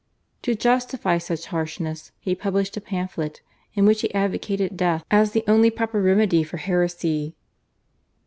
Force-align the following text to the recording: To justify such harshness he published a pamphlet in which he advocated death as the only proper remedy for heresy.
To 0.41 0.55
justify 0.55 1.19
such 1.19 1.45
harshness 1.53 2.11
he 2.19 2.33
published 2.33 2.75
a 2.75 2.81
pamphlet 2.81 3.41
in 3.75 3.85
which 3.85 4.01
he 4.01 4.11
advocated 4.15 4.75
death 4.75 5.05
as 5.11 5.33
the 5.33 5.43
only 5.47 5.69
proper 5.69 6.01
remedy 6.01 6.41
for 6.41 6.57
heresy. 6.57 7.35